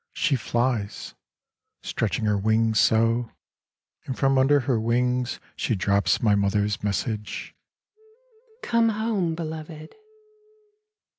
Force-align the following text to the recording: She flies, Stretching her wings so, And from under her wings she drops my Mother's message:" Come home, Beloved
She 0.13 0.35
flies, 0.35 1.13
Stretching 1.83 2.25
her 2.25 2.35
wings 2.35 2.79
so, 2.79 3.29
And 4.07 4.17
from 4.17 4.39
under 4.39 4.61
her 4.61 4.79
wings 4.81 5.39
she 5.55 5.75
drops 5.75 6.23
my 6.23 6.33
Mother's 6.33 6.83
message:" 6.83 7.53
Come 8.63 8.89
home, 8.89 9.35
Beloved 9.35 9.93